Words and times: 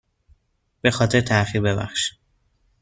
به 0.81 0.91
خاطر 0.91 1.21
تاخیر 1.21 1.61
ببخشید. 1.61 2.19